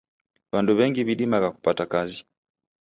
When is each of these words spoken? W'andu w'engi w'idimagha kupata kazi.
W'andu 0.53 0.71
w'engi 0.77 1.01
w'idimagha 1.05 1.49
kupata 1.55 1.83
kazi. 1.93 2.19